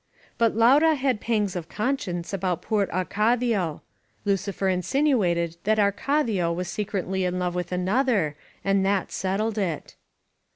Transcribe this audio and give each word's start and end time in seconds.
But 0.39 0.55
Laura 0.55 0.95
had 0.95 1.21
pangs 1.21 1.55
of 1.55 1.69
conscience 1.69 2.33
about 2.33 2.63
poor 2.63 2.87
Arcadio. 2.87 3.83
Lucifer 4.25 4.67
insinuated 4.67 5.57
that 5.63 5.77
Arcadia 5.77 6.51
was 6.51 6.67
se 6.67 6.85
cretly 6.85 7.21
in 7.23 7.37
love 7.37 7.53
with 7.53 7.71
another, 7.71 8.35
and 8.65 8.83
that 8.83 9.11
settled 9.11 9.59
it. 9.59 9.93